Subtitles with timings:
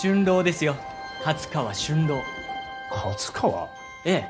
[0.00, 0.76] 春郎ですよ
[1.24, 2.22] 初川春郎
[2.90, 3.68] 初川
[4.04, 4.28] ええ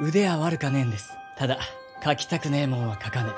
[0.00, 1.58] 腕は悪かねえんですただ
[2.04, 3.30] 書きたくねえもんは書かね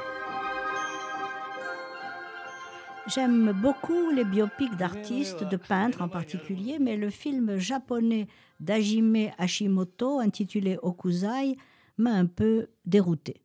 [3.08, 8.26] J'aime beaucoup les biopics d'artistes, de peintres en particulier, mais le film japonais
[8.60, 11.56] d'Hajime Hashimoto, intitulé Okuzai,
[11.96, 13.40] m'a un peu dérouté.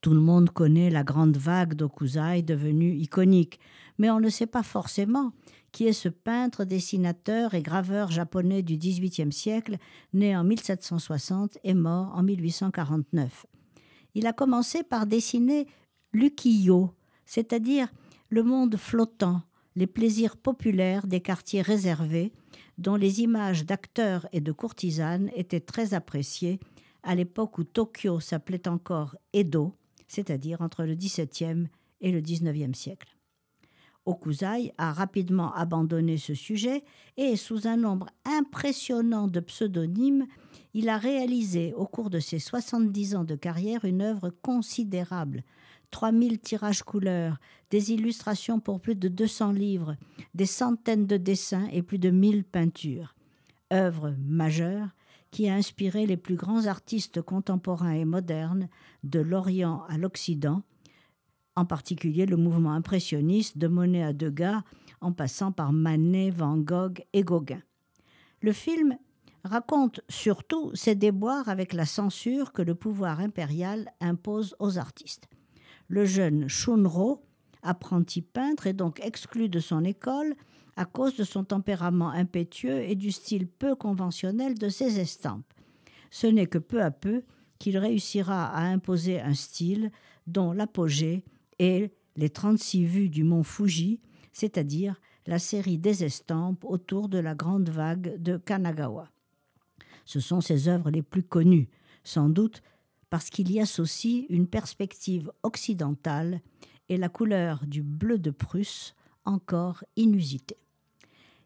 [0.00, 3.58] Tout le monde connaît la grande vague d'Okuzai devenue iconique,
[3.98, 5.32] mais on ne sait pas forcément
[5.77, 9.77] qui est ce peintre, dessinateur et graveur japonais du XVIIIe siècle,
[10.11, 13.45] né en 1760 et mort en 1849.
[14.15, 15.67] Il a commencé par dessiner
[16.13, 16.95] l'ukiyo,
[17.27, 17.89] c'est-à-dire
[18.29, 19.43] le monde flottant,
[19.75, 22.33] les plaisirs populaires des quartiers réservés,
[22.79, 26.59] dont les images d'acteurs et de courtisanes étaient très appréciées
[27.03, 29.75] à l'époque où Tokyo s'appelait encore Edo,
[30.07, 31.67] c'est-à-dire entre le XVIIe
[32.01, 33.16] et le XIXe siècle.
[34.07, 36.83] Okuzai a rapidement abandonné ce sujet
[37.17, 40.25] et, sous un nombre impressionnant de pseudonymes,
[40.73, 45.43] il a réalisé au cours de ses 70 ans de carrière une œuvre considérable,
[45.91, 47.37] 3000 tirages couleurs,
[47.69, 49.97] des illustrations pour plus de 200 livres,
[50.33, 53.13] des centaines de dessins et plus de 1000 peintures.
[53.73, 54.87] Œuvre majeure
[55.31, 58.69] qui a inspiré les plus grands artistes contemporains et modernes,
[59.03, 60.63] de l'Orient à l'Occident,
[61.57, 64.61] en particulier le mouvement impressionniste de Monet à Degas,
[65.01, 67.61] en passant par Manet, Van Gogh et Gauguin.
[68.41, 68.97] Le film
[69.43, 75.27] raconte surtout ses déboires avec la censure que le pouvoir impérial impose aux artistes
[75.87, 77.23] le jeune Shunro,
[77.63, 80.35] apprenti peintre, est donc exclu de son école
[80.75, 85.53] à cause de son tempérament impétueux et du style peu conventionnel de ses estampes.
[86.11, 87.23] Ce n'est que peu à peu
[87.57, 89.91] qu'il réussira à imposer un style
[90.27, 91.23] dont l'apogée
[91.59, 94.01] est les 36 vues du mont Fuji,
[94.33, 99.11] c'est-à-dire la série des estampes autour de la grande vague de Kanagawa.
[100.05, 101.69] Ce sont ses œuvres les plus connues,
[102.03, 102.63] sans doute
[103.09, 106.41] parce qu'il y associe une perspective occidentale
[106.89, 108.95] et la couleur du bleu de Prusse
[109.25, 110.57] encore inusitée.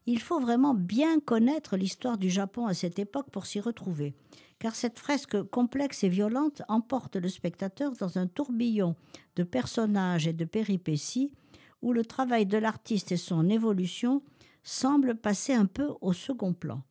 [0.06, 4.14] Il faut vraiment bien connaître l'histoire du Japon à cette époque pour s'y retrouver,
[4.62, 8.96] car cette fresque complexe et violente emporte le spectateur dans un tourbillon
[9.36, 11.34] de personnages et de péripéties
[11.82, 14.22] où le travail de l'artiste et son évolution
[14.62, 16.84] semblent passer un peu au second plan.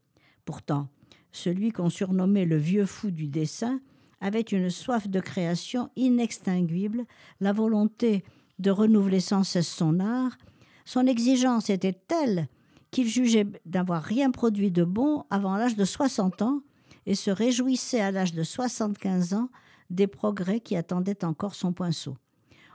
[0.45, 0.89] Pourtant,
[1.31, 3.81] celui qu'on surnommait le vieux fou du dessin
[4.21, 7.05] avait une soif de création inextinguible,
[7.39, 8.25] la volonté
[8.59, 10.37] de renouveler sans cesse son art.
[10.85, 12.49] Son exigence était telle
[12.91, 16.63] qu'il jugeait d'avoir rien produit de bon avant l'âge de 60 ans
[17.07, 19.49] et se réjouissait à l'âge de 75 ans
[19.91, 22.17] des progrès qui attendaient encore son poinceau.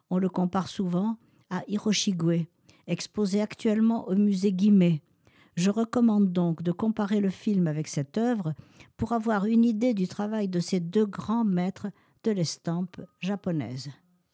[0.09, 1.18] On le compare souvent
[1.50, 2.47] à Hiroshige,
[2.88, 5.02] exposé actuellement au musée Guimet.
[5.56, 8.53] Je recommande donc de comparer le film avec cette œuvre
[8.97, 11.88] pour avoir une idée du travail de ces deux grands maîtres
[12.24, 13.90] de l'estampe japonaise.